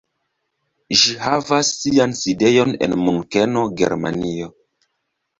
Ĝi 1.01 1.11
havas 1.25 1.67
sian 1.81 2.15
sidejon 2.19 2.71
en 2.85 2.95
Munkeno, 3.01 3.67
Germanio. 3.83 4.49